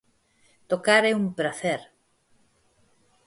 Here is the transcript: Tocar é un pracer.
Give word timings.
Tocar 0.71 1.03
é 1.11 1.13
un 1.21 1.25
pracer. 1.37 1.81